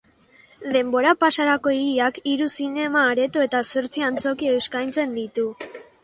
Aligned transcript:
Denbora-pasarako 0.75 1.73
hiriak, 1.75 2.17
hiru 2.31 2.47
zinema-areto 2.59 3.43
eta 3.49 3.61
zortzi 3.73 4.05
antzoki 4.07 4.49
eskaintzen 4.55 5.13
ditu. 5.19 5.45